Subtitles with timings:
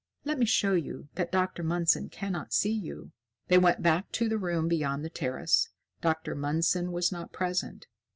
[0.25, 1.63] Let me show you that Dr.
[1.63, 3.11] Mundson cannot see you."
[3.49, 5.69] They went back to the room beyond the terrace.
[6.01, 6.35] Dr.
[6.35, 7.85] Mundson was not present.